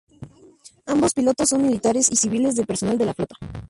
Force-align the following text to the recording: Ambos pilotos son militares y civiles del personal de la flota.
Ambos 0.87 1.13
pilotos 1.13 1.49
son 1.49 1.61
militares 1.61 2.11
y 2.11 2.15
civiles 2.15 2.55
del 2.55 2.65
personal 2.65 2.97
de 2.97 3.05
la 3.05 3.13
flota. 3.13 3.35